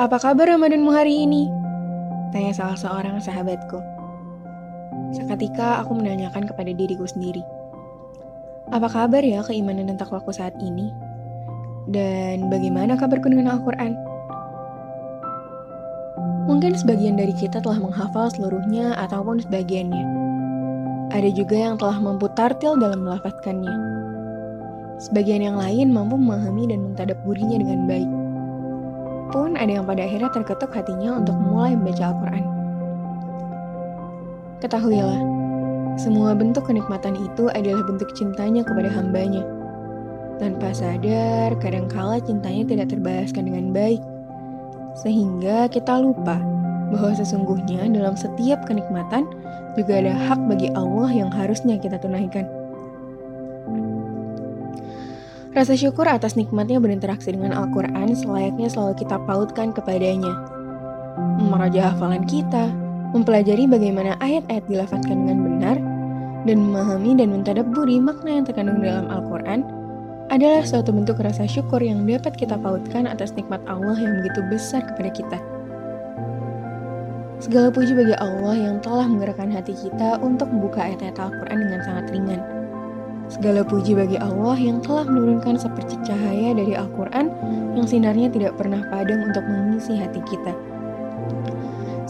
[0.00, 1.52] Apa kabar Ramadanmu hari ini?
[2.32, 3.76] Tanya salah seorang sahabatku.
[5.12, 7.44] Seketika aku menanyakan kepada diriku sendiri.
[8.72, 10.88] Apa kabar ya keimanan dan takwaku saat ini?
[11.84, 13.92] Dan bagaimana kabarku dengan Al-Quran?
[16.48, 20.04] Mungkin sebagian dari kita telah menghafal seluruhnya ataupun sebagiannya.
[21.12, 23.76] Ada juga yang telah mampu tartil dalam melafazkannya.
[24.96, 28.19] Sebagian yang lain mampu memahami dan mentadaburinya dengan baik.
[29.30, 32.44] Pun ada yang pada akhirnya terketuk hatinya untuk mulai membaca Al-Quran.
[34.60, 35.22] Ketahuilah,
[35.96, 39.46] semua bentuk kenikmatan itu adalah bentuk cintanya kepada hambanya.
[40.42, 44.02] Tanpa sadar, kadangkala cintanya tidak terbalaskan dengan baik.
[44.98, 46.42] Sehingga kita lupa
[46.90, 49.30] bahwa sesungguhnya dalam setiap kenikmatan
[49.78, 52.59] juga ada hak bagi Allah yang harusnya kita tunaikan.
[55.50, 60.30] Rasa syukur atas nikmatnya berinteraksi dengan Al-Quran selayaknya selalu kita pautkan kepadanya.
[61.42, 62.70] Meraja hafalan kita,
[63.10, 65.76] mempelajari bagaimana ayat-ayat dilafatkan dengan benar,
[66.46, 69.66] dan memahami dan mentadaburi makna yang terkandung dalam Al-Quran
[70.30, 74.86] adalah suatu bentuk rasa syukur yang dapat kita pautkan atas nikmat Allah yang begitu besar
[74.86, 75.38] kepada kita.
[77.42, 82.06] Segala puji bagi Allah yang telah menggerakkan hati kita untuk membuka ayat-ayat Al-Quran dengan sangat
[82.14, 82.59] ringan
[83.30, 87.30] Segala puji bagi Allah yang telah menurunkan seperti cahaya dari Al-Quran
[87.78, 90.50] yang sinarnya tidak pernah padam untuk mengisi hati kita.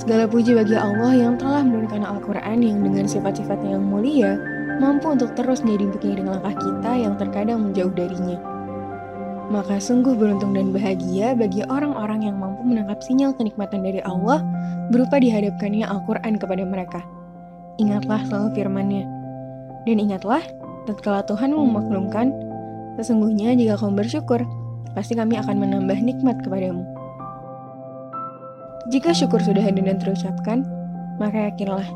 [0.01, 4.41] Segala puji bagi Allah yang telah menurunkan Al-Quran yang dengan sifat-sifatnya yang mulia
[4.81, 8.41] mampu untuk terus menjadi pengiring langkah kita yang terkadang menjauh darinya.
[9.53, 14.41] Maka sungguh beruntung dan bahagia bagi orang-orang yang mampu menangkap sinyal kenikmatan dari Allah
[14.89, 17.05] berupa dihadapkannya Al-Quran kepada mereka.
[17.77, 19.05] Ingatlah selalu firmannya.
[19.85, 20.41] Dan ingatlah,
[20.91, 22.35] tatkala Tuhan memaklumkan,
[22.99, 24.43] sesungguhnya jika kamu bersyukur,
[24.93, 26.83] pasti kami akan menambah nikmat kepadamu.
[28.91, 30.67] Jika syukur sudah hadir dan terucapkan,
[31.23, 31.87] maka yakinlah,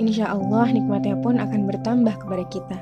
[0.00, 2.78] insya Allah nikmatnya pun akan bertambah kepada kita.